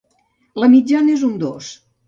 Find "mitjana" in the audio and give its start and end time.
0.77-1.15